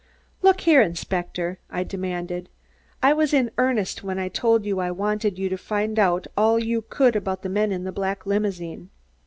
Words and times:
"Look 0.41 0.61
here, 0.61 0.81
Inspector!" 0.81 1.59
I 1.69 1.83
demanded, 1.83 2.49
"I 3.03 3.13
was 3.13 3.35
in 3.35 3.51
earnest 3.59 4.03
when 4.03 4.17
I 4.17 4.29
told 4.29 4.65
you 4.65 4.79
I 4.79 4.89
wanted 4.89 5.37
you 5.37 5.47
to 5.49 5.59
find 5.59 5.99
out 5.99 6.25
all 6.35 6.57
you 6.57 6.81
could 6.81 7.15
about 7.15 7.43
the 7.43 7.49
men 7.49 7.71
in 7.71 7.83
the 7.83 7.91
black 7.91 8.25
limousine. 8.25 8.89